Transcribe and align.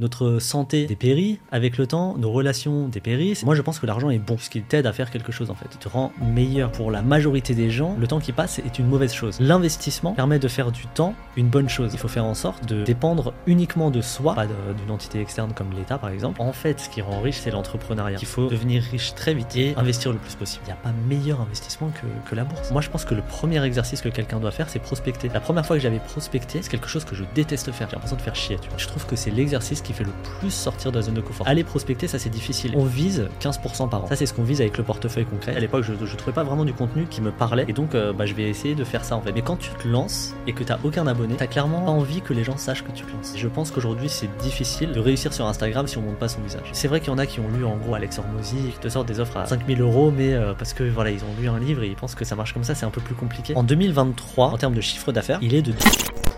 Notre 0.00 0.40
santé 0.40 0.86
dépérit 0.86 1.38
avec 1.52 1.78
le 1.78 1.86
temps, 1.86 2.18
nos 2.18 2.32
relations 2.32 2.88
dépérissent. 2.88 3.44
Moi, 3.44 3.54
je 3.54 3.62
pense 3.62 3.78
que 3.78 3.86
l'argent 3.86 4.10
est 4.10 4.18
bon, 4.18 4.34
puisqu'il 4.34 4.64
t'aide 4.64 4.86
à 4.86 4.92
faire 4.92 5.08
quelque 5.08 5.30
chose 5.30 5.50
en 5.52 5.54
fait. 5.54 5.68
Il 5.70 5.78
te 5.78 5.88
rend 5.88 6.12
meilleur. 6.20 6.72
Pour 6.72 6.90
la 6.90 7.00
majorité 7.00 7.54
des 7.54 7.70
gens, 7.70 7.96
le 7.96 8.08
temps 8.08 8.18
qui 8.18 8.32
passe 8.32 8.58
est 8.58 8.80
une 8.80 8.88
mauvaise 8.88 9.14
chose. 9.14 9.38
L'investissement 9.38 10.14
permet 10.14 10.40
de 10.40 10.48
faire 10.48 10.72
du 10.72 10.88
temps 10.88 11.14
une 11.36 11.46
bonne 11.46 11.68
chose. 11.68 11.92
Il 11.92 12.00
faut 12.00 12.08
faire 12.08 12.24
en 12.24 12.34
sorte 12.34 12.66
de 12.66 12.82
dépendre 12.82 13.34
uniquement 13.46 13.92
de 13.92 14.00
soi, 14.00 14.34
pas 14.34 14.46
d'une 14.46 14.90
entité 14.90 15.20
externe 15.20 15.52
comme 15.54 15.70
l'État 15.70 15.96
par 15.96 16.10
exemple. 16.10 16.42
En 16.42 16.52
fait, 16.52 16.80
ce 16.80 16.88
qui 16.88 17.00
rend 17.00 17.20
riche, 17.20 17.38
c'est 17.38 17.52
l'entrepreneuriat. 17.52 18.18
Il 18.20 18.26
faut 18.26 18.48
devenir 18.48 18.82
riche 18.82 19.14
très 19.14 19.32
vite 19.32 19.54
et 19.54 19.76
investir 19.76 20.12
le 20.12 20.18
plus 20.18 20.34
possible. 20.34 20.64
Il 20.64 20.70
n'y 20.70 20.72
a 20.72 20.82
pas 20.82 20.92
meilleur 21.08 21.40
investissement 21.40 21.90
que, 21.90 22.28
que 22.28 22.34
la 22.34 22.42
bourse. 22.42 22.72
Moi, 22.72 22.80
je 22.80 22.90
pense 22.90 23.04
que 23.04 23.14
le 23.14 23.22
premier 23.22 23.64
exercice 23.64 24.00
que 24.00 24.08
quelqu'un 24.08 24.40
doit 24.40 24.50
faire, 24.50 24.68
c'est 24.68 24.80
prospecter. 24.80 25.28
La 25.32 25.38
première 25.38 25.64
fois 25.64 25.76
que 25.76 25.82
j'avais 25.82 26.00
prospecté, 26.00 26.62
c'est 26.62 26.70
quelque 26.70 26.88
chose 26.88 27.04
que 27.04 27.14
je 27.14 27.22
déteste 27.36 27.70
faire. 27.70 27.88
J'ai 27.88 27.94
l'impression 27.94 28.16
de 28.16 28.22
faire 28.22 28.34
chier. 28.34 28.58
Tu 28.60 28.68
vois. 28.68 28.78
Je 28.78 28.88
trouve 28.88 29.06
que 29.06 29.14
c'est 29.14 29.30
l'exercice 29.30 29.83
qui 29.84 29.92
fait 29.92 30.04
le 30.04 30.10
plus 30.40 30.50
sortir 30.50 30.90
de 30.90 30.96
la 30.96 31.02
zone 31.02 31.14
de 31.14 31.20
confort. 31.20 31.46
Aller 31.46 31.62
prospecter, 31.62 32.08
ça 32.08 32.18
c'est 32.18 32.30
difficile. 32.30 32.72
On 32.76 32.84
vise 32.84 33.28
15% 33.40 33.88
par 33.88 34.04
an. 34.04 34.06
Ça 34.08 34.16
c'est 34.16 34.26
ce 34.26 34.34
qu'on 34.34 34.42
vise 34.42 34.60
avec 34.60 34.76
le 34.76 34.84
portefeuille 34.84 35.26
concret. 35.26 35.54
À 35.54 35.60
l'époque, 35.60 35.84
je, 35.84 35.92
je 36.04 36.16
trouvais 36.16 36.34
pas 36.34 36.42
vraiment 36.42 36.64
du 36.64 36.72
contenu 36.72 37.06
qui 37.06 37.20
me 37.20 37.30
parlait 37.30 37.64
et 37.68 37.72
donc 37.72 37.94
euh, 37.94 38.12
bah, 38.12 38.26
je 38.26 38.34
vais 38.34 38.48
essayer 38.48 38.74
de 38.74 38.84
faire 38.84 39.04
ça 39.04 39.16
en 39.16 39.20
fait. 39.20 39.32
Mais 39.32 39.42
quand 39.42 39.56
tu 39.56 39.70
te 39.70 39.86
lances 39.86 40.34
et 40.46 40.52
que 40.52 40.64
t'as 40.64 40.78
aucun 40.82 41.06
abonné, 41.06 41.36
t'as 41.36 41.46
clairement 41.46 41.82
pas 41.82 41.90
envie 41.90 42.20
que 42.20 42.32
les 42.32 42.44
gens 42.44 42.56
sachent 42.56 42.84
que 42.84 42.92
tu 42.92 43.04
te 43.04 43.12
lances. 43.12 43.34
Je 43.36 43.48
pense 43.48 43.70
qu'aujourd'hui 43.70 44.08
c'est 44.08 44.34
difficile 44.38 44.92
de 44.92 45.00
réussir 45.00 45.32
sur 45.32 45.46
Instagram 45.46 45.86
si 45.86 45.98
on 45.98 46.02
monte 46.02 46.18
pas 46.18 46.28
son 46.28 46.40
visage. 46.40 46.68
C'est 46.72 46.88
vrai 46.88 47.00
qu'il 47.00 47.10
y 47.10 47.12
en 47.12 47.18
a 47.18 47.26
qui 47.26 47.40
ont 47.40 47.48
lu 47.48 47.64
en 47.64 47.76
gros 47.76 47.94
Alex 47.94 48.18
Hormozy, 48.18 48.56
qui 48.72 48.78
te 48.78 48.88
sortent 48.88 49.08
des 49.08 49.20
offres 49.20 49.36
à 49.36 49.46
5000 49.46 49.80
euros, 49.80 50.10
mais 50.10 50.32
euh, 50.32 50.54
parce 50.54 50.72
que 50.72 50.84
voilà, 50.84 51.10
ils 51.10 51.22
ont 51.22 51.40
lu 51.40 51.48
un 51.48 51.58
livre 51.58 51.82
et 51.82 51.88
ils 51.88 51.96
pensent 51.96 52.14
que 52.14 52.24
ça 52.24 52.36
marche 52.36 52.52
comme 52.52 52.64
ça, 52.64 52.74
c'est 52.74 52.86
un 52.86 52.90
peu 52.90 53.00
plus 53.00 53.14
compliqué. 53.14 53.54
En 53.56 53.62
2023, 53.62 54.48
en 54.48 54.58
termes 54.58 54.74
de 54.74 54.80
chiffre 54.80 55.12
d'affaires, 55.12 55.38
il 55.42 55.54
est 55.54 55.62
de 55.62 55.72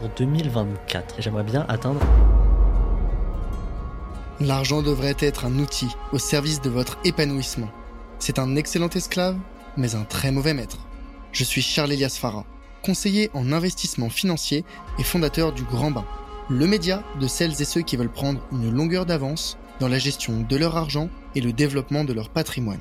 pour 0.01 0.09
2024. 0.16 1.18
Et 1.18 1.23
j'aimerais 1.23 1.45
bien 1.45 1.65
atteindre 1.68 2.01
L'argent 4.40 4.82
devrait 4.82 5.16
être 5.18 5.46
un 5.46 5.58
outil 5.58 5.88
au 6.12 6.18
service 6.18 6.60
de 6.60 6.68
votre 6.68 6.98
épanouissement. 7.04 7.70
C'est 8.18 8.38
un 8.38 8.54
excellent 8.54 8.90
esclave, 8.90 9.38
mais 9.78 9.95
un 9.95 10.04
très 10.04 10.30
mauvais 10.30 10.52
maître. 10.52 10.87
Je 11.32 11.43
suis 11.43 11.62
Charles 11.62 11.93
Elias 11.93 12.18
Farah, 12.20 12.45
conseiller 12.84 13.30
en 13.32 13.51
investissement 13.51 14.10
financier 14.10 14.66
et 14.98 15.04
fondateur 15.04 15.52
du 15.52 15.62
Grand 15.62 15.90
Bain, 15.90 16.04
le 16.51 16.66
média 16.66 17.02
de 17.18 17.26
celles 17.26 17.62
et 17.62 17.65
ceux 17.65 17.80
qui 17.80 17.96
veulent 17.96 18.12
prendre 18.12 18.43
une 18.52 18.70
longueur 18.70 19.06
d'avance 19.06 19.56
dans 19.80 19.88
la 19.88 19.98
gestion 19.98 20.43
de 20.43 20.56
leur 20.56 20.76
argent 20.76 21.09
et 21.34 21.40
le 21.40 21.54
développement 21.54 22.04
de 22.04 22.12
leur 22.12 22.28
patrimoine. 22.28 22.80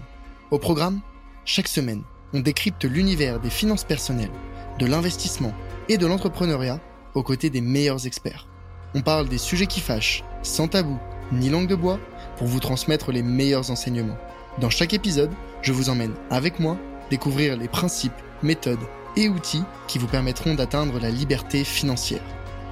Au 0.52 0.60
programme, 0.60 1.00
chaque 1.46 1.70
semaine, 1.70 2.04
on 2.34 2.42
décrypte 2.42 2.84
l'univers 2.84 3.40
des 3.40 3.50
finances 3.50 3.86
personnelles, 3.86 4.32
de 4.78 4.86
l'investissement 4.86 5.54
et 5.88 5.98
de 5.98 6.06
l'entrepreneuriat 6.06 6.82
aux 7.14 7.24
côtés 7.24 7.50
des 7.50 7.62
meilleurs 7.62 8.06
experts. 8.06 8.48
On 8.94 9.02
parle 9.02 9.30
des 9.30 9.38
sujets 9.38 9.68
qui 9.68 9.80
fâchent, 9.80 10.24
sans 10.44 10.68
tabou 10.68 11.00
ni 11.32 11.50
langue 11.50 11.68
de 11.68 11.76
bois 11.76 12.00
pour 12.38 12.48
vous 12.48 12.60
transmettre 12.60 13.12
les 13.12 13.24
meilleurs 13.24 13.72
enseignements. 13.72 14.18
Dans 14.60 14.70
chaque 14.70 14.94
épisode, 14.94 15.32
je 15.62 15.74
vous 15.74 15.90
emmène 15.90 16.14
avec 16.30 16.60
moi 16.60 16.78
découvrir 17.10 17.58
les 17.58 17.68
principes, 17.68 18.14
méthodes 18.42 18.80
et 19.16 19.30
outils 19.30 19.64
qui 19.88 20.00
vous 20.00 20.08
permettront 20.08 20.56
d'atteindre 20.56 21.00
la 21.00 21.10
liberté 21.10 21.64
financière. 21.64 22.22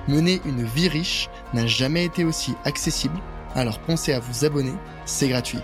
Mener 0.08 0.42
une 0.46 0.64
vie 0.64 0.90
riche 0.90 1.30
n'a 1.54 1.66
jamais 1.66 2.06
été 2.06 2.26
aussi 2.26 2.56
accessible, 2.66 3.18
alors 3.56 3.80
pensez 3.80 4.14
à 4.14 4.20
vous 4.20 4.46
abonner, 4.46 4.74
c'est 5.06 5.30
gratuit. 5.30 5.60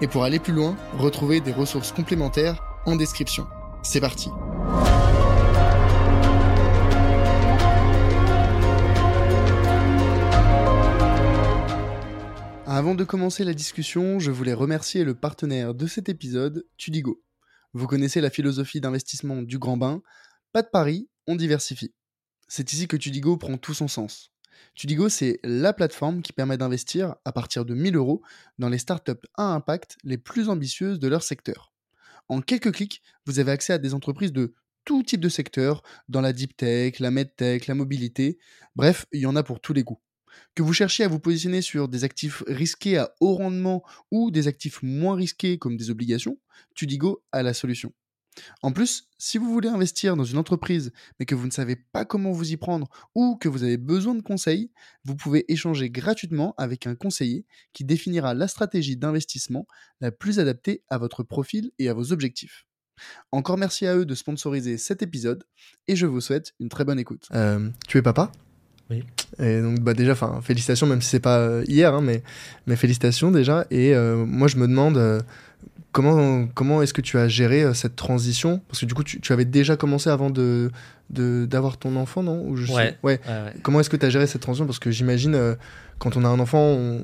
Et 0.00 0.06
pour 0.06 0.24
aller 0.24 0.38
plus 0.38 0.52
loin, 0.52 0.76
retrouvez 0.98 1.40
des 1.40 1.52
ressources 1.52 1.92
complémentaires 1.92 2.62
en 2.86 2.96
description. 2.96 3.46
C'est 3.82 4.00
parti 4.00 4.30
Avant 12.80 12.94
de 12.94 13.04
commencer 13.04 13.44
la 13.44 13.52
discussion, 13.52 14.18
je 14.20 14.30
voulais 14.30 14.54
remercier 14.54 15.04
le 15.04 15.14
partenaire 15.14 15.74
de 15.74 15.86
cet 15.86 16.08
épisode, 16.08 16.64
Tudigo. 16.78 17.22
Vous 17.74 17.86
connaissez 17.86 18.22
la 18.22 18.30
philosophie 18.30 18.80
d'investissement 18.80 19.42
du 19.42 19.58
grand 19.58 19.76
bain, 19.76 20.00
pas 20.54 20.62
de 20.62 20.68
pari, 20.72 21.06
on 21.26 21.36
diversifie. 21.36 21.92
C'est 22.48 22.72
ici 22.72 22.88
que 22.88 22.96
Tudigo 22.96 23.36
prend 23.36 23.58
tout 23.58 23.74
son 23.74 23.86
sens. 23.86 24.32
Tudigo, 24.74 25.10
c'est 25.10 25.40
la 25.44 25.74
plateforme 25.74 26.22
qui 26.22 26.32
permet 26.32 26.56
d'investir 26.56 27.16
à 27.26 27.32
partir 27.32 27.66
de 27.66 27.74
1000 27.74 27.96
euros 27.96 28.22
dans 28.58 28.70
les 28.70 28.78
startups 28.78 29.26
à 29.34 29.52
impact 29.52 29.98
les 30.02 30.16
plus 30.16 30.48
ambitieuses 30.48 30.98
de 30.98 31.08
leur 31.08 31.22
secteur. 31.22 31.74
En 32.30 32.40
quelques 32.40 32.72
clics, 32.72 33.02
vous 33.26 33.40
avez 33.40 33.52
accès 33.52 33.74
à 33.74 33.78
des 33.78 33.92
entreprises 33.92 34.32
de 34.32 34.54
tout 34.86 35.02
type 35.02 35.20
de 35.20 35.28
secteur, 35.28 35.82
dans 36.08 36.22
la 36.22 36.32
deep 36.32 36.56
tech, 36.56 36.98
la 36.98 37.10
medtech, 37.10 37.66
la 37.66 37.74
mobilité, 37.74 38.38
bref, 38.74 39.04
il 39.12 39.20
y 39.20 39.26
en 39.26 39.36
a 39.36 39.42
pour 39.42 39.60
tous 39.60 39.74
les 39.74 39.82
goûts. 39.82 40.00
Que 40.54 40.62
vous 40.62 40.72
cherchiez 40.72 41.04
à 41.04 41.08
vous 41.08 41.20
positionner 41.20 41.62
sur 41.62 41.88
des 41.88 42.04
actifs 42.04 42.42
risqués 42.46 42.98
à 42.98 43.14
haut 43.20 43.34
rendement 43.34 43.82
ou 44.10 44.30
des 44.30 44.48
actifs 44.48 44.82
moins 44.82 45.14
risqués 45.14 45.58
comme 45.58 45.76
des 45.76 45.90
obligations, 45.90 46.38
Tudigo 46.74 47.22
a 47.32 47.42
la 47.42 47.54
solution. 47.54 47.92
En 48.62 48.72
plus, 48.72 49.08
si 49.18 49.38
vous 49.38 49.52
voulez 49.52 49.68
investir 49.68 50.16
dans 50.16 50.24
une 50.24 50.38
entreprise 50.38 50.92
mais 51.18 51.26
que 51.26 51.34
vous 51.34 51.46
ne 51.46 51.52
savez 51.52 51.76
pas 51.76 52.04
comment 52.04 52.32
vous 52.32 52.52
y 52.52 52.56
prendre 52.56 52.88
ou 53.14 53.36
que 53.36 53.48
vous 53.48 53.64
avez 53.64 53.76
besoin 53.76 54.14
de 54.14 54.22
conseils, 54.22 54.70
vous 55.04 55.16
pouvez 55.16 55.50
échanger 55.52 55.90
gratuitement 55.90 56.54
avec 56.56 56.86
un 56.86 56.94
conseiller 56.94 57.44
qui 57.72 57.84
définira 57.84 58.34
la 58.34 58.48
stratégie 58.48 58.96
d'investissement 58.96 59.66
la 60.00 60.12
plus 60.12 60.38
adaptée 60.38 60.82
à 60.88 60.98
votre 60.98 61.22
profil 61.22 61.70
et 61.78 61.88
à 61.88 61.94
vos 61.94 62.12
objectifs. 62.12 62.66
Encore 63.32 63.56
merci 63.56 63.86
à 63.86 63.96
eux 63.96 64.04
de 64.04 64.14
sponsoriser 64.14 64.76
cet 64.76 65.02
épisode 65.02 65.44
et 65.88 65.96
je 65.96 66.06
vous 66.06 66.20
souhaite 66.20 66.54
une 66.60 66.68
très 66.68 66.84
bonne 66.84 66.98
écoute. 66.98 67.28
Euh, 67.32 67.70
tu 67.88 67.98
es 67.98 68.02
papa? 68.02 68.30
Et 69.38 69.60
donc 69.60 69.80
bah 69.80 69.94
déjà, 69.94 70.12
enfin 70.12 70.40
félicitations, 70.42 70.86
même 70.86 71.00
si 71.00 71.08
c'est 71.08 71.20
pas 71.20 71.38
euh, 71.38 71.64
hier, 71.66 71.94
hein, 71.94 72.00
mais, 72.02 72.22
mais 72.66 72.76
félicitations 72.76 73.30
déjà. 73.30 73.66
Et 73.70 73.94
euh, 73.94 74.24
moi 74.26 74.48
je 74.48 74.56
me 74.56 74.66
demande 74.66 74.96
euh, 74.98 75.20
comment, 75.92 76.46
comment 76.54 76.82
est-ce 76.82 76.92
que 76.92 77.00
tu 77.00 77.18
as 77.18 77.28
géré 77.28 77.72
cette 77.74 77.96
transition? 77.96 78.60
Parce 78.68 78.80
que 78.80 78.86
du 78.86 78.94
coup 78.94 79.04
tu, 79.04 79.20
tu, 79.20 79.32
avais 79.32 79.44
déjà 79.44 79.76
commencé 79.76 80.10
avant 80.10 80.30
de 80.30 80.70
d'avoir 81.08 81.76
ton 81.76 81.96
enfant, 81.96 82.22
non? 82.22 82.44
Ou 82.46 82.56
je 82.56 82.72
ouais. 82.72 82.96
ouais. 83.02 83.20
Comment 83.62 83.80
est-ce 83.80 83.90
que 83.90 83.96
tu 83.96 84.06
as 84.06 84.10
géré 84.10 84.28
cette 84.28 84.42
transition? 84.42 84.66
Parce 84.66 84.78
que 84.78 84.92
j'imagine 84.92 85.56
quand 85.98 86.16
on 86.16 86.24
a 86.24 86.28
un 86.28 86.38
enfant, 86.38 87.00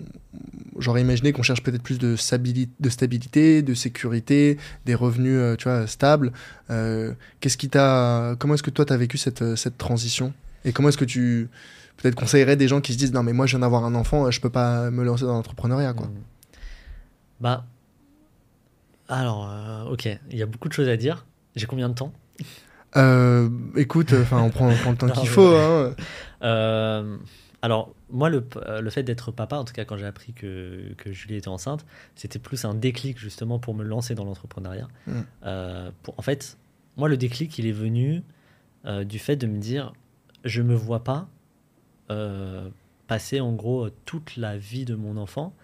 j'aurais 0.79 1.01
imaginé 1.01 1.33
qu'on 1.33 1.43
cherche 1.43 1.61
peut-être 1.61 1.83
plus 1.83 1.99
de 1.99 2.15
stabilité, 2.15 2.71
de 2.79 2.89
stabilité, 2.89 3.63
de 3.63 3.75
sécurité, 3.75 4.59
des 4.85 4.95
revenus, 4.95 5.59
tu 5.59 5.65
vois, 5.65 5.89
stables. 5.89 6.31
Qu'est-ce 6.69 7.57
qui 7.57 7.69
t'a 7.69 8.37
Comment 8.39 8.55
est-ce 8.55 8.63
que 8.63 8.71
toi 8.71 8.85
tu 8.85 8.93
as 8.93 8.97
vécu 8.97 9.19
cette, 9.19 9.57
cette 9.57 9.77
transition? 9.77 10.33
Et 10.67 10.73
comment 10.73 10.89
est-ce 10.91 10.99
que 10.99 11.05
tu 11.05 11.49
peut-être 11.97 12.17
conseillerais 12.17 12.57
des 12.57 12.69
gens 12.69 12.81
qui 12.81 12.93
se 12.93 12.99
disent 12.99 13.13
non 13.13 13.23
mais 13.23 13.33
moi 13.33 13.47
je 13.47 13.53
viens 13.53 13.61
d'avoir 13.61 13.85
un 13.85 13.95
enfant, 13.95 14.31
je 14.31 14.41
peux 14.41 14.51
pas 14.51 14.91
me 14.91 15.03
lancer 15.05 15.25
dans 15.25 15.35
l'entrepreneuriat 15.35 15.95
quoi. 15.95 16.09
Mmh. 16.09 16.15
Bah 17.41 17.65
alors 19.09 19.49
euh, 19.51 19.85
ok, 19.93 20.09
il 20.31 20.37
y 20.37 20.43
a 20.43 20.47
beaucoup 20.47 20.69
de 20.69 20.75
choses 20.75 20.89
à 20.89 20.97
dire. 20.97 21.25
J'ai 21.55 21.67
combien 21.67 21.89
de 21.89 21.95
temps? 21.95 22.13
Euh, 22.97 23.49
Écoute, 23.77 24.13
enfin 24.13 24.43
on, 24.43 24.51
prend, 24.51 24.69
le 24.69 24.97
temps 24.97 25.09
qu'il 25.09 25.29
faut. 25.29 25.55
Hein. 25.55 25.95
Euh, 26.43 27.17
alors 27.63 27.95
moi 28.11 28.29
le, 28.29 28.45
le 28.81 28.91
fait 28.91 29.05
d'être 29.05 29.31
papa, 29.31 29.57
en 29.57 29.65
tout 29.65 29.73
cas 29.73 29.85
quand 29.85 29.97
j'ai 29.97 30.07
appris 30.07 30.33
que, 30.33 30.93
que, 30.99 31.13
Julie 31.13 31.37
était 31.37 31.49
enceinte, 31.49 31.87
c'était 32.17 32.39
plus 32.39 32.65
un 32.65 32.75
déclic 32.75 33.19
justement 33.19 33.59
pour 33.59 33.75
me 33.75 33.85
lancer 33.85 34.15
dans 34.15 34.25
l'entrepreneuriat. 34.25 34.89
Mmh. 35.07 35.21
en 35.45 36.23
fait, 36.23 36.59
moi 36.97 37.09
le 37.09 37.17
déclic 37.17 37.57
il 37.59 37.67
est 37.67 37.73
venu 37.73 38.23
du 39.05 39.19
fait 39.19 39.37
de 39.37 39.47
me 39.47 39.59
dire 39.59 39.93
je 40.47 40.63
me 40.63 40.75
vois 40.75 41.05
pas 41.05 41.29
euh, 42.11 42.69
passer 43.09 43.41
en 43.41 43.53
gros 43.53 43.89
toute 44.05 44.37
la 44.37 44.57
vie 44.57 44.85
de 44.85 44.95
mon 44.95 45.17
enfant 45.17 45.55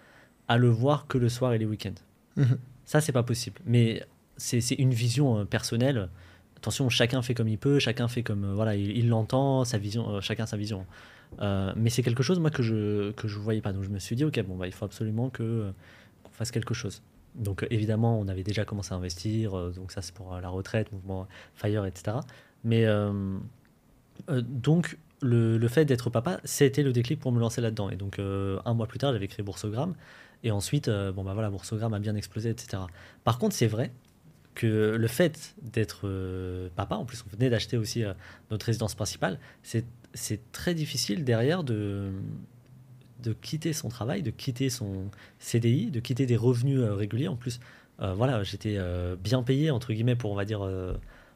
à 0.47 0.57
le 0.57 0.69
voir 0.69 1.07
que 1.07 1.17
le 1.17 1.29
soir 1.29 1.53
et 1.53 1.57
les 1.57 1.65
week-ends. 1.65 1.95
Mhm. 2.37 2.57
Ça, 2.85 3.01
c'est 3.01 3.11
pas 3.11 3.23
possible. 3.23 3.59
Mais 3.65 4.05
c'est 4.37 4.59
une 4.71 4.93
vision 4.93 5.39
euh, 5.39 5.45
personnelle. 5.45 6.09
Attention, 6.57 6.89
chacun 6.89 7.21
fait 7.21 7.33
comme 7.33 7.47
il 7.47 7.57
peut, 7.57 7.79
chacun 7.79 8.07
fait 8.07 8.23
comme 8.23 8.45
euh, 8.45 8.53
voilà, 8.53 8.75
il 8.75 9.09
l'entend, 9.09 9.65
sa 9.65 9.77
vision, 9.77 10.21
chacun 10.21 10.45
sa 10.45 10.57
vision. 10.57 10.85
mais 11.39 11.89
c'est 11.89 12.03
quelque 12.03 12.23
chose 12.23 12.39
moi 12.39 12.51
que 12.51 12.63
je 12.63 13.11
que 13.11 13.27
je 13.27 13.39
voyais 13.39 13.61
pas. 13.61 13.73
Donc 13.73 13.83
je 13.83 13.89
me 13.89 13.99
suis 13.99 14.15
dit 14.15 14.23
ok 14.23 14.41
bon 14.43 14.55
bah, 14.55 14.67
il 14.67 14.73
faut 14.73 14.85
absolument 14.85 15.29
que 15.29 15.71
qu'on 16.23 16.31
fasse 16.31 16.51
quelque 16.51 16.73
chose. 16.73 17.01
Donc 17.35 17.65
évidemment 17.69 18.19
on 18.19 18.27
avait 18.27 18.43
déjà 18.43 18.63
commencé 18.63 18.93
à 18.93 18.97
investir, 18.97 19.51
donc 19.73 19.91
ça 19.91 20.01
c'est 20.01 20.13
pour 20.13 20.39
la 20.39 20.49
retraite, 20.49 20.91
mouvement 20.91 21.27
Fire, 21.55 21.85
etc. 21.85 22.17
Mais 22.63 22.85
donc 24.27 24.97
le, 25.23 25.67
fait 25.67 25.85
d'être 25.85 26.09
papa, 26.09 26.39
c'était 26.43 26.83
le 26.83 26.93
déclic 26.93 27.19
pour 27.19 27.31
me 27.31 27.39
lancer 27.39 27.61
là-dedans. 27.61 27.89
Et 27.89 27.95
donc, 27.95 28.19
euh, 28.19 28.59
un 28.65 28.73
mois 28.73 28.87
plus 28.87 28.99
tard, 28.99 29.13
j'avais 29.13 29.27
créé 29.27 29.43
Boursogramme. 29.43 29.95
Et 30.43 30.51
ensuite, 30.51 30.87
euh, 30.87 31.11
bon, 31.11 31.23
bah 31.23 31.33
voilà, 31.33 31.49
Boursogramme 31.49 31.93
a 31.93 31.99
bien 31.99 32.15
explosé, 32.15 32.49
etc. 32.49 32.83
Par 33.23 33.39
contre, 33.39 33.55
c'est 33.55 33.67
vrai 33.67 33.91
que 34.55 34.95
le 34.99 35.07
fait 35.07 35.55
d'être 35.61 36.01
euh, 36.03 36.69
papa, 36.75 36.95
en 36.95 37.05
plus, 37.05 37.23
on 37.25 37.35
venait 37.35 37.49
d'acheter 37.49 37.77
aussi 37.77 38.03
notre 38.51 38.65
résidence 38.65 38.95
principale, 38.95 39.39
c'est 39.63 40.51
très 40.51 40.75
difficile 40.75 41.23
derrière 41.23 41.63
de, 41.63 42.11
de 43.23 43.33
quitter 43.33 43.73
son 43.73 43.89
travail, 43.89 44.21
de 44.21 44.29
quitter 44.29 44.69
son 44.69 45.09
CDI, 45.39 45.89
de 45.89 45.99
quitter 45.99 46.25
des 46.25 46.37
revenus 46.37 46.81
réguliers. 46.81 47.29
En 47.29 47.35
plus, 47.35 47.59
voilà, 47.97 48.43
j'étais 48.43 48.77
bien 49.23 49.41
payé, 49.41 49.71
entre 49.71 49.93
guillemets, 49.93 50.15
pour, 50.15 50.31
on 50.31 50.35
va 50.35 50.45
dire. 50.45 50.61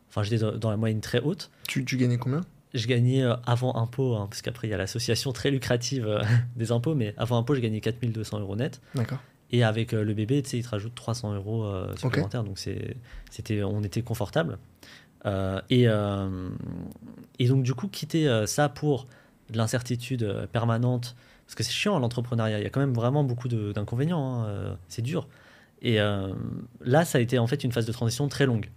Enfin, 0.09 0.21
j'étais 0.21 0.45
dans 0.59 0.69
la 0.69 0.77
moyenne 0.77 1.01
très 1.01 1.19
haute. 1.19 1.49
Tu, 1.67 1.85
tu 1.85 1.97
gagnais 1.97 2.17
combien? 2.17 2.41
Je 2.77 2.87
gagnais 2.87 3.23
euh, 3.23 3.35
avant 3.45 3.75
impôt, 3.75 4.15
hein, 4.15 4.27
parce 4.29 4.41
qu'après 4.41 4.67
il 4.67 4.71
y 4.71 4.73
a 4.73 4.77
l'association 4.77 5.33
très 5.33 5.51
lucrative 5.51 6.07
euh, 6.07 6.23
des 6.55 6.71
impôts, 6.71 6.95
mais 6.95 7.13
avant 7.17 7.37
impôt, 7.37 7.55
je 7.55 7.59
gagnais 7.59 7.81
4200 7.81 8.39
euros 8.39 8.55
net. 8.55 8.81
D'accord. 8.95 9.19
Et 9.51 9.63
avec 9.63 9.93
euh, 9.93 10.03
le 10.03 10.13
bébé, 10.13 10.41
tu 10.41 10.49
sais, 10.49 10.57
il 10.57 10.63
te 10.63 10.69
rajoute 10.69 10.93
300 10.93 11.35
euros 11.35 11.65
euh, 11.65 11.95
supplémentaires, 11.95 12.43
donc 12.43 12.59
c'était, 12.59 13.63
on 13.63 13.83
était 13.83 14.01
confortable. 14.01 14.57
Et, 15.69 15.87
et 17.39 17.47
donc 17.49 17.63
du 17.63 17.73
coup, 17.73 17.89
quitter 17.89 18.43
ça 18.45 18.69
pour 18.69 19.07
de 19.49 19.57
l'incertitude 19.57 20.47
permanente, 20.53 21.17
parce 21.45 21.55
que 21.55 21.63
c'est 21.63 21.73
chiant 21.73 21.99
l'entrepreneuriat, 21.99 22.59
il 22.59 22.63
y 22.63 22.65
a 22.65 22.69
quand 22.69 22.79
même 22.79 22.93
vraiment 22.93 23.25
beaucoup 23.25 23.49
d'inconvénients, 23.49 24.43
hein, 24.43 24.77
c'est 24.87 25.01
dur. 25.01 25.27
Et 25.81 25.97
là, 25.97 27.03
ça 27.03 27.17
a 27.17 27.21
été 27.21 27.39
en 27.39 27.47
fait 27.47 27.65
une 27.65 27.73
phase 27.73 27.85
de 27.85 27.91
transition 27.91 28.29
très 28.29 28.45
longue. 28.45 28.69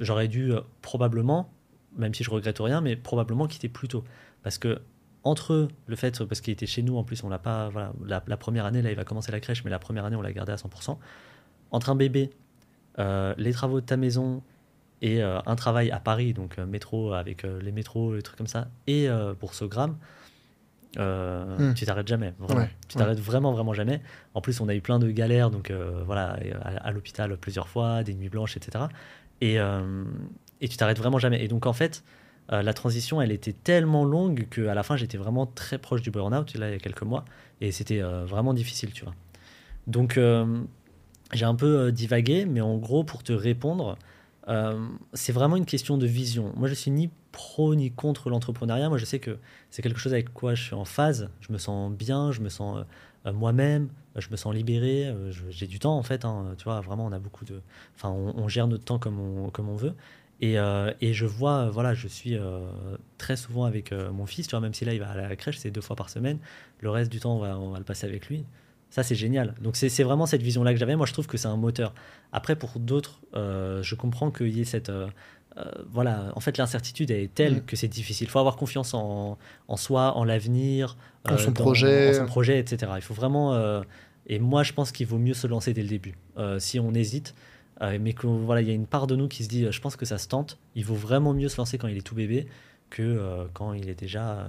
J'aurais 0.00 0.26
dû 0.26 0.52
probablement, 0.82 1.53
même 1.96 2.14
si 2.14 2.24
je 2.24 2.30
regrette 2.30 2.58
rien, 2.58 2.80
mais 2.80 2.96
probablement 2.96 3.46
quitter 3.46 3.68
plus 3.68 3.88
tôt. 3.88 4.04
Parce 4.42 4.58
que 4.58 4.80
entre 5.22 5.68
le 5.86 5.96
fait, 5.96 6.22
parce 6.24 6.40
qu'il 6.40 6.52
était 6.52 6.66
chez 6.66 6.82
nous, 6.82 6.96
en 6.98 7.04
plus, 7.04 7.24
on 7.24 7.28
l'a 7.30 7.38
pas, 7.38 7.70
voilà, 7.70 7.92
la, 8.04 8.22
la 8.26 8.36
première 8.36 8.66
année, 8.66 8.82
là, 8.82 8.90
il 8.90 8.96
va 8.96 9.04
commencer 9.04 9.32
la 9.32 9.40
crèche, 9.40 9.64
mais 9.64 9.70
la 9.70 9.78
première 9.78 10.04
année, 10.04 10.16
on 10.16 10.22
l'a 10.22 10.32
gardé 10.32 10.52
à 10.52 10.56
100%. 10.56 10.98
Entre 11.70 11.90
un 11.90 11.94
bébé, 11.96 12.30
euh, 12.98 13.34
les 13.38 13.52
travaux 13.52 13.80
de 13.80 13.86
ta 13.86 13.96
maison 13.96 14.42
et 15.02 15.22
euh, 15.22 15.40
un 15.46 15.56
travail 15.56 15.90
à 15.90 15.98
Paris, 15.98 16.34
donc 16.34 16.58
euh, 16.58 16.66
métro 16.66 17.12
avec 17.12 17.42
les 17.42 17.72
métros, 17.72 18.14
les 18.14 18.22
trucs 18.22 18.36
comme 18.36 18.46
ça, 18.46 18.68
et 18.86 19.08
pour 19.40 19.54
ce 19.54 19.64
gramme, 19.64 19.96
Hmm. 20.96 21.74
tu 21.74 21.86
t'arrêtes 21.86 22.06
jamais, 22.06 22.34
vraiment. 22.38 22.60
Ouais, 22.60 22.70
tu 22.86 22.96
t'arrêtes 22.98 23.18
vraiment, 23.18 23.50
vraiment 23.50 23.74
jamais. 23.74 24.00
En 24.34 24.40
plus, 24.40 24.60
on 24.60 24.68
a 24.68 24.76
eu 24.76 24.80
plein 24.80 25.00
de 25.00 25.10
galères, 25.10 25.50
donc 25.50 25.72
voilà, 26.06 26.38
à, 26.62 26.68
à 26.86 26.92
l'hôpital 26.92 27.36
plusieurs 27.36 27.66
fois, 27.66 28.04
des 28.04 28.14
nuits 28.14 28.28
blanches, 28.28 28.56
etc. 28.56 28.84
Et, 29.40 29.58
et 30.64 30.68
tu 30.68 30.78
t'arrêtes 30.78 30.98
vraiment 30.98 31.18
jamais. 31.18 31.44
Et 31.44 31.48
donc, 31.48 31.66
en 31.66 31.74
fait, 31.74 32.02
euh, 32.50 32.62
la 32.62 32.72
transition, 32.72 33.20
elle 33.20 33.32
était 33.32 33.52
tellement 33.52 34.04
longue 34.04 34.48
qu'à 34.48 34.74
la 34.74 34.82
fin, 34.82 34.96
j'étais 34.96 35.18
vraiment 35.18 35.44
très 35.44 35.76
proche 35.76 36.00
du 36.00 36.10
burn-out, 36.10 36.54
là, 36.54 36.70
il 36.70 36.72
y 36.72 36.76
a 36.76 36.78
quelques 36.78 37.02
mois, 37.02 37.26
et 37.60 37.70
c'était 37.70 38.00
euh, 38.00 38.24
vraiment 38.24 38.54
difficile, 38.54 38.90
tu 38.92 39.04
vois. 39.04 39.14
Donc, 39.86 40.16
euh, 40.16 40.62
j'ai 41.34 41.44
un 41.44 41.54
peu 41.54 41.92
divagué, 41.92 42.46
mais 42.46 42.62
en 42.62 42.78
gros, 42.78 43.04
pour 43.04 43.22
te 43.22 43.32
répondre, 43.32 43.96
c'est 45.14 45.32
vraiment 45.32 45.56
une 45.56 45.64
question 45.64 45.96
de 45.96 46.06
vision. 46.06 46.52
Moi, 46.56 46.68
je 46.68 46.74
suis 46.74 46.90
ni 46.90 47.10
pro 47.32 47.74
ni 47.74 47.90
contre 47.90 48.28
l'entrepreneuriat. 48.28 48.90
Moi, 48.90 48.98
je 48.98 49.06
sais 49.06 49.18
que 49.18 49.38
c'est 49.70 49.80
quelque 49.80 49.98
chose 49.98 50.12
avec 50.12 50.32
quoi 50.34 50.54
je 50.54 50.62
suis 50.62 50.74
en 50.74 50.84
phase. 50.84 51.30
Je 51.40 51.50
me 51.50 51.56
sens 51.56 51.90
bien, 51.90 52.30
je 52.30 52.42
me 52.42 52.50
sens 52.50 52.84
moi-même, 53.24 53.88
je 54.16 54.28
me 54.30 54.36
sens 54.36 54.54
libéré. 54.54 55.14
J'ai 55.48 55.66
du 55.66 55.78
temps, 55.78 55.96
en 55.96 56.02
fait. 56.02 56.26
hein, 56.26 56.54
tu 56.58 56.64
vois, 56.64 56.82
vraiment, 56.82 57.06
on 57.06 57.12
a 57.12 57.18
beaucoup 57.18 57.46
de. 57.46 57.62
Enfin, 57.96 58.10
on, 58.10 58.34
on 58.36 58.48
gère 58.48 58.66
notre 58.66 58.84
temps 58.84 58.98
comme 58.98 59.18
on, 59.18 59.48
comme 59.48 59.70
on 59.70 59.76
veut. 59.76 59.94
Et, 60.44 60.58
euh, 60.58 60.92
et 61.00 61.14
je 61.14 61.24
vois, 61.24 61.56
euh, 61.66 61.70
voilà, 61.70 61.94
je 61.94 62.06
suis 62.06 62.36
euh, 62.36 62.60
très 63.16 63.34
souvent 63.34 63.64
avec 63.64 63.92
euh, 63.92 64.10
mon 64.12 64.26
fils, 64.26 64.46
tu 64.46 64.50
vois, 64.50 64.60
même 64.60 64.74
si 64.74 64.84
là, 64.84 64.92
il 64.92 65.00
va 65.00 65.08
à 65.10 65.16
la 65.16 65.36
crèche, 65.36 65.56
c'est 65.56 65.70
deux 65.70 65.80
fois 65.80 65.96
par 65.96 66.10
semaine. 66.10 66.38
Le 66.80 66.90
reste 66.90 67.10
du 67.10 67.18
temps, 67.18 67.36
on 67.36 67.38
va, 67.38 67.58
on 67.58 67.70
va 67.70 67.78
le 67.78 67.84
passer 67.84 68.06
avec 68.06 68.28
lui. 68.28 68.44
Ça, 68.90 69.02
c'est 69.02 69.14
génial. 69.14 69.54
Donc, 69.62 69.74
c'est 69.76 70.02
vraiment 70.02 70.26
cette 70.26 70.42
vision-là 70.42 70.74
que 70.74 70.78
j'avais. 70.78 70.96
Moi, 70.96 71.06
je 71.06 71.14
trouve 71.14 71.26
que 71.26 71.38
c'est 71.38 71.48
un 71.48 71.56
moteur. 71.56 71.94
Après, 72.30 72.56
pour 72.56 72.78
d'autres, 72.78 73.20
je 73.34 73.94
comprends 73.94 74.30
qu'il 74.30 74.56
y 74.56 74.60
ait 74.60 74.64
cette. 74.64 74.92
voilà, 75.90 76.30
en 76.36 76.40
fait, 76.40 76.58
l'incertitude 76.58 77.10
est 77.10 77.32
telle 77.34 77.54
Mm. 77.56 77.64
que 77.64 77.74
c'est 77.76 77.88
difficile. 77.88 78.26
Il 78.28 78.30
faut 78.30 78.38
avoir 78.38 78.56
confiance 78.56 78.92
en, 78.94 79.38
en 79.66 79.76
soi, 79.76 80.16
en 80.16 80.24
l'avenir, 80.24 80.96
En 81.28 81.38
son 81.38 81.52
projet. 81.52 82.10
en 82.10 82.20
son 82.20 82.26
projet, 82.26 82.58
etc. 82.60 82.92
Il 82.96 83.02
faut 83.02 83.14
vraiment. 83.14 83.82
et 84.26 84.38
moi, 84.38 84.62
je 84.62 84.72
pense 84.74 84.92
qu'il 84.92 85.06
vaut 85.06 85.18
mieux 85.18 85.34
se 85.34 85.46
lancer 85.48 85.72
dès 85.72 85.82
le 85.82 85.88
début. 85.88 86.14
Si 86.58 86.78
on 86.78 86.92
hésite, 86.94 87.34
euh, 87.82 87.98
mais 88.00 88.12
que 88.12 88.26
voilà, 88.26 88.60
il 88.60 88.68
y 88.68 88.70
a 88.70 88.74
une 88.74 88.86
part 88.86 89.06
de 89.06 89.16
nous 89.16 89.28
qui 89.28 89.44
se 89.44 89.48
dit, 89.48 89.64
euh, 89.64 89.72
je 89.72 89.80
pense 89.80 89.96
que 89.96 90.04
ça 90.04 90.18
se 90.18 90.28
tente. 90.28 90.58
Il 90.74 90.84
vaut 90.84 90.94
vraiment 90.94 91.34
mieux 91.34 91.48
se 91.48 91.56
lancer 91.56 91.78
quand 91.78 91.88
il 91.88 91.96
est 91.96 92.06
tout 92.06 92.14
bébé 92.14 92.46
que 92.90 93.02
euh, 93.02 93.44
quand 93.52 93.72
il 93.72 93.88
est 93.88 93.98
déjà 93.98 94.48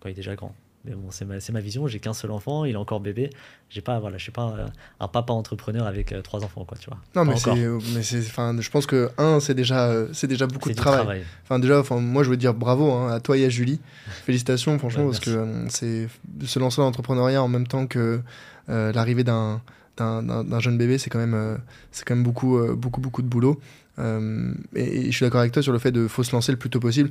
quand 0.00 0.08
il 0.08 0.12
est 0.12 0.14
déjà 0.14 0.34
grand. 0.34 0.54
Mais 0.84 0.92
bon, 0.92 1.10
c'est 1.10 1.24
ma, 1.24 1.40
c'est 1.40 1.52
ma 1.52 1.60
vision. 1.60 1.86
J'ai 1.86 1.98
qu'un 1.98 2.14
seul 2.14 2.30
enfant, 2.30 2.64
il 2.64 2.72
est 2.72 2.76
encore 2.76 3.00
bébé. 3.00 3.30
J'ai 3.68 3.80
pas, 3.80 3.98
voilà, 3.98 4.16
je 4.16 4.22
suis 4.22 4.32
pas 4.32 4.54
euh, 4.58 4.66
un 5.00 5.08
papa 5.08 5.32
entrepreneur 5.32 5.86
avec 5.86 6.12
euh, 6.12 6.22
trois 6.22 6.44
enfants, 6.44 6.64
quoi, 6.64 6.78
tu 6.78 6.88
vois. 6.88 6.98
Non, 7.14 7.26
Pas 7.26 7.32
mais 7.32 7.36
c'est, 7.36 7.94
mais 7.94 8.02
c'est, 8.02 8.20
enfin, 8.20 8.56
je 8.58 8.70
pense 8.70 8.86
que 8.86 9.10
un, 9.18 9.40
c'est 9.40 9.54
déjà, 9.54 9.88
euh, 9.88 10.08
c'est 10.12 10.28
déjà 10.28 10.46
beaucoup 10.46 10.68
de 10.68 10.74
travail. 10.74 11.24
Enfin, 11.42 11.58
déjà, 11.58 11.80
enfin, 11.80 12.00
moi, 12.00 12.22
je 12.22 12.30
veux 12.30 12.36
dire 12.36 12.54
bravo 12.54 12.92
hein, 12.92 13.12
à 13.12 13.20
toi 13.20 13.36
et 13.36 13.44
à 13.44 13.48
Julie. 13.48 13.80
Félicitations, 14.24 14.78
franchement, 14.78 15.06
parce 15.06 15.20
que 15.20 15.66
c'est 15.68 16.08
se 16.44 16.58
lancer 16.58 16.80
dans 16.80 16.84
l'entrepreneuriat 16.84 17.42
en 17.42 17.48
même 17.48 17.66
temps 17.66 17.86
que 17.86 18.20
l'arrivée 18.68 19.24
d'un, 19.24 19.60
d'un, 19.98 20.60
jeune 20.60 20.78
bébé, 20.78 20.98
c'est 20.98 21.10
quand 21.10 21.18
même, 21.18 21.34
euh, 21.34 21.56
c'est 21.92 22.04
quand 22.04 22.14
même 22.14 22.24
beaucoup, 22.24 22.58
euh, 22.58 22.74
beaucoup, 22.74 23.00
beaucoup 23.00 23.22
de 23.22 23.28
boulot. 23.28 23.60
Euh, 23.98 24.52
et, 24.74 25.00
et 25.00 25.04
je 25.06 25.16
suis 25.16 25.24
d'accord 25.24 25.40
avec 25.40 25.52
toi 25.52 25.62
sur 25.62 25.72
le 25.72 25.78
fait 25.78 25.90
de 25.90 26.06
faut 26.06 26.22
se 26.22 26.32
lancer 26.32 26.52
le 26.52 26.58
plus 26.58 26.70
tôt 26.70 26.80
possible. 26.80 27.10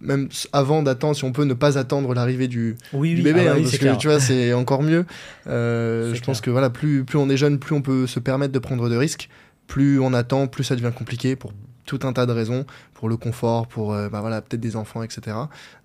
Même 0.00 0.28
avant 0.52 0.82
d'attendre, 0.82 1.16
si 1.16 1.24
on 1.24 1.32
peut 1.32 1.44
ne 1.44 1.54
pas 1.54 1.78
attendre 1.78 2.12
l'arrivée 2.14 2.48
du, 2.48 2.76
Oui, 2.92 3.10
du 3.10 3.16
oui, 3.16 3.22
bébé, 3.22 3.40
ah 3.40 3.44
bah 3.44 3.50
hein, 3.52 3.54
oui, 3.56 3.62
parce 3.62 3.74
que 3.76 3.78
clair. 3.78 3.98
tu 3.98 4.08
vois, 4.08 4.20
c'est 4.20 4.52
encore 4.52 4.82
mieux. 4.82 5.06
Euh, 5.46 6.14
je 6.14 6.22
pense 6.22 6.40
que 6.40 6.50
voilà, 6.50 6.68
plus, 6.68 7.04
plus 7.04 7.18
on 7.18 7.28
est 7.30 7.36
jeune, 7.36 7.58
plus 7.58 7.74
on 7.74 7.82
peut 7.82 8.06
se 8.06 8.20
permettre 8.20 8.52
de 8.52 8.58
prendre 8.58 8.88
de 8.88 8.96
risques. 8.96 9.28
Plus 9.66 9.98
on 10.00 10.12
attend, 10.12 10.46
plus 10.46 10.64
ça 10.64 10.76
devient 10.76 10.92
compliqué 10.94 11.36
pour 11.36 11.52
tout 11.98 12.06
un 12.06 12.12
tas 12.12 12.26
de 12.26 12.32
raisons, 12.32 12.64
pour 12.94 13.08
le 13.08 13.16
confort, 13.16 13.66
pour 13.66 13.92
euh, 13.92 14.08
bah 14.08 14.20
voilà, 14.20 14.40
peut-être 14.42 14.60
des 14.60 14.76
enfants, 14.76 15.02
etc. 15.02 15.36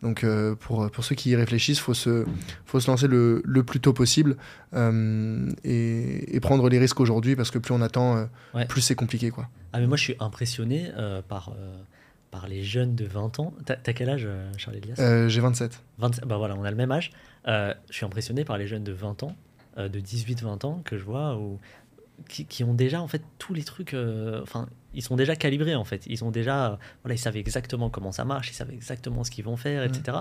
Donc 0.01 0.23
euh, 0.23 0.55
pour, 0.55 0.89
pour 0.91 1.03
ceux 1.03 1.15
qui 1.15 1.29
y 1.31 1.35
réfléchissent, 1.35 1.79
faut 1.79 1.93
se, 1.93 2.25
faut 2.65 2.79
se 2.79 2.89
lancer 2.89 3.07
le, 3.07 3.41
le 3.45 3.63
plus 3.63 3.79
tôt 3.79 3.93
possible 3.93 4.37
euh, 4.73 5.49
et, 5.63 6.35
et 6.35 6.39
prendre 6.39 6.67
les 6.69 6.79
risques 6.79 6.99
aujourd'hui 6.99 7.35
parce 7.35 7.51
que 7.51 7.57
plus 7.59 7.73
on 7.73 7.81
attend, 7.81 8.17
euh, 8.17 8.25
Ouais. 8.53 8.65
plus 8.65 8.81
c'est 8.81 8.95
compliqué. 8.95 9.29
Quoi. 9.31 9.47
Ah, 9.73 9.79
mais 9.79 9.87
moi, 9.87 9.97
je 9.97 10.03
suis 10.03 10.15
impressionné 10.19 10.89
euh, 10.97 11.21
par, 11.21 11.49
euh, 11.55 11.75
par 12.31 12.47
les 12.47 12.63
jeunes 12.63 12.95
de 12.95 13.05
20 13.05 13.39
ans. 13.39 13.53
T'as 13.65 13.75
quel 13.93 14.09
âge, 14.09 14.23
euh, 14.25 14.51
Charles 14.57 14.77
Elias? 14.77 14.95
Euh, 14.99 15.27
J'ai 15.29 15.41
27. 15.41 15.81
27 15.99 16.25
Bah 16.25 16.37
voilà, 16.37 16.55
on 16.55 16.63
a 16.63 16.71
le 16.71 16.77
même 16.77 16.91
âge. 16.91 17.11
Euh, 17.47 17.73
je 17.89 17.95
suis 17.95 18.05
impressionné 18.05 18.43
par 18.45 18.57
les 18.57 18.67
jeunes 18.67 18.83
de 18.83 18.91
20 18.91 19.23
ans, 19.23 19.35
euh, 19.77 19.87
de 19.89 19.99
18-20 19.99 20.65
ans 20.65 20.81
que 20.83 20.97
je 20.97 21.03
vois, 21.03 21.37
qui, 22.27 22.45
qui 22.45 22.63
ont 22.63 22.73
déjà 22.73 23.01
en 23.01 23.07
fait 23.07 23.21
tous 23.37 23.53
les 23.53 23.63
trucs. 23.63 23.93
euh, 23.93 24.41
Enfin, 24.41 24.67
ils 24.93 25.03
sont 25.03 25.15
déjà 25.15 25.35
calibrés 25.35 25.75
en 25.75 25.83
fait. 25.83 26.05
Ils 26.07 26.23
ont 26.23 26.31
déjà, 26.31 26.71
euh, 26.71 26.75
voilà, 27.03 27.15
ils 27.15 27.19
savent 27.19 27.37
exactement 27.37 27.89
comment 27.89 28.11
ça 28.11 28.25
marche, 28.25 28.49
ils 28.49 28.55
savent 28.55 28.71
exactement 28.71 29.23
ce 29.23 29.31
qu'ils 29.31 29.45
vont 29.45 29.57
faire, 29.57 29.83
etc. 29.83 30.19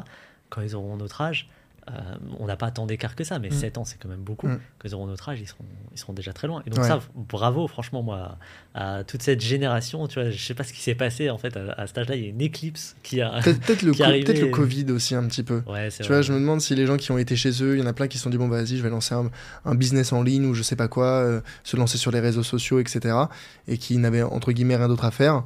Quand 0.51 0.61
ils 0.63 0.75
auront 0.75 0.97
notre 0.97 1.21
âge, 1.21 1.49
euh, 1.91 2.15
on 2.39 2.47
n'a 2.47 2.57
pas 2.57 2.71
tant 2.71 2.87
d'écart 2.87 3.15
que 3.17 3.25
ça, 3.25 3.39
mais 3.39 3.49
Mm. 3.49 3.53
7 3.53 3.79
ans 3.79 3.85
c'est 3.85 3.99
quand 4.01 4.09
même 4.09 4.21
beaucoup. 4.21 4.47
Mm. 4.49 4.61
Quand 4.79 4.89
ils 4.89 4.95
auront 4.95 5.07
notre 5.07 5.29
âge, 5.29 5.41
ils 5.41 5.47
seront, 5.49 5.65
ils 5.93 5.99
seront 5.99 6.13
déjà 6.13 6.33
très 6.33 6.47
loin. 6.47 6.63
Et 6.67 6.71
donc 6.71 6.81
Ouais. 6.81 6.89
ça, 6.89 7.01
bravo, 7.15 7.67
franchement, 7.69 8.03
moi, 8.03 8.37
à 8.75 9.05
toute 9.05 9.23
cette 9.23 9.41
génération. 9.41 10.07
Tu 10.07 10.21
vois, 10.21 10.31
je 10.31 10.39
sais 10.45 10.55
pas 10.55 10.65
ce 10.65 10.73
qui 10.73 10.81
s'est 10.81 10.95
passé 10.95 11.31
en 11.31 11.39
fait 11.39 11.57
à, 11.57 11.73
à 11.73 11.87
cet 11.87 11.99
âge-là. 11.99 12.17
Il 12.17 12.23
y 12.23 12.27
a 12.27 12.29
une 12.29 12.41
éclipse 12.41 12.97
qui 13.03 13.21
a. 13.21 13.41
Peut-être 13.43 13.83
le, 13.83 13.93
peut-être 13.93 14.41
le 14.41 14.47
Covid 14.51 14.91
aussi 14.93 15.15
un 15.15 15.27
petit 15.27 15.43
peu. 15.43 15.63
Ouais, 15.67 15.89
Tu 15.91 16.03
vrai. 16.03 16.09
vois, 16.09 16.23
je 16.23 16.33
me 16.33 16.39
demande 16.41 16.61
si 16.61 16.75
les 16.75 16.87
gens 16.87 16.97
qui 16.97 17.11
ont 17.13 17.19
été 17.19 17.37
chez 17.37 17.51
eux, 17.63 17.77
il 17.77 17.81
y 17.81 17.83
en 17.83 17.87
a 17.87 17.93
plein 17.93 18.09
qui 18.09 18.19
se 18.19 18.25
sont 18.25 18.31
dit 18.31 18.39
bon, 18.39 18.49
bah, 18.49 18.57
vas-y, 18.63 18.77
je 18.77 18.83
vais 18.83 18.91
lancer 18.91 19.15
un, 19.15 19.31
un 19.65 19.75
business 19.75 20.13
en 20.13 20.23
ligne 20.23 20.47
ou 20.47 20.55
je 20.55 20.63
sais 20.63 20.77
pas 20.77 20.89
quoi, 20.89 21.07
euh, 21.07 21.41
se 21.65 21.77
lancer 21.77 21.99
sur 21.99 22.11
les 22.11 22.21
réseaux 22.21 22.43
sociaux, 22.43 22.79
etc. 22.81 23.17
Et 23.67 23.79
qui 23.79 23.97
n'avaient 23.99 24.23
entre 24.23 24.53
guillemets 24.53 24.77
rien 24.77 24.89
d'autre 24.89 25.05
à 25.05 25.11
faire. 25.11 25.45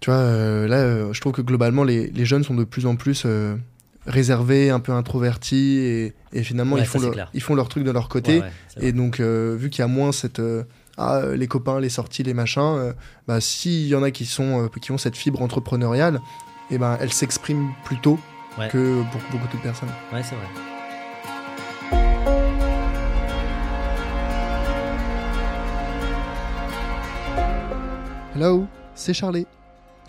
Tu 0.00 0.08
vois, 0.10 0.18
euh, 0.20 0.66
là, 0.66 1.12
je 1.12 1.20
trouve 1.20 1.32
que 1.34 1.42
globalement, 1.42 1.84
les, 1.84 2.06
les 2.08 2.24
jeunes 2.24 2.42
sont 2.42 2.54
de 2.54 2.64
plus 2.64 2.86
en 2.86 2.96
plus 2.96 3.24
réservés, 4.06 4.70
un 4.70 4.80
peu 4.80 4.92
introvertis 4.92 5.78
et, 5.78 6.14
et 6.32 6.42
finalement, 6.42 6.76
Ouais, 6.76 6.82
ils, 6.82 6.86
font 6.86 7.00
leur, 7.00 7.30
ils 7.34 7.40
font 7.42 7.54
leur 7.54 7.68
truc 7.68 7.84
de 7.84 7.90
leur 7.90 8.08
côté. 8.08 8.40
Ouais. 8.40 8.50
Et 8.80 8.92
donc, 8.92 9.20
euh, 9.20 9.56
vu 9.58 9.70
qu'il 9.70 9.80
y 9.80 9.84
a 9.84 9.88
moins 9.88 10.12
cette. 10.12 10.40
euh, 10.40 10.64
ah, 10.98 11.22
les 11.34 11.46
copains, 11.46 11.80
les 11.80 11.88
sorties, 11.88 12.22
les 12.22 12.34
machins, 12.34 12.60
euh, 12.62 12.92
bah, 13.26 13.40
s'il 13.40 13.86
y 13.86 13.94
en 13.94 14.02
a 14.02 14.10
qui, 14.10 14.26
sont, 14.26 14.64
euh, 14.64 14.68
qui 14.80 14.92
ont 14.92 14.98
cette 14.98 15.16
fibre 15.16 15.40
entrepreneuriale, 15.40 16.20
et 16.70 16.76
ben, 16.78 16.98
elle 17.00 17.12
s'exprime 17.12 17.70
plus 17.84 17.98
tôt 18.00 18.18
Ouais. 18.58 18.68
que 18.68 19.02
pour 19.12 19.20
beaucoup 19.30 19.46
d'autres 19.46 19.62
personnes. 19.62 19.88
Ouais, 20.12 20.22
c'est 20.24 20.34
vrai. 20.34 20.46
Hello, 28.34 28.66
c'est 28.94 29.12
Charlie. 29.14 29.46